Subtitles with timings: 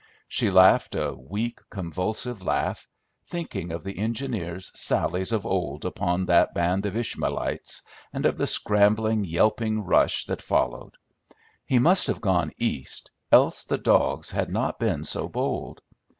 [0.27, 2.87] She laughed a weak, convulsive laugh,
[3.27, 8.47] thinking of the engineer's sallies of old upon that band of Ishmaelites, and of the
[8.47, 10.95] scrambling, yelping rush that followed.
[11.67, 15.81] He must have gone East, else the dogs had not been so bold.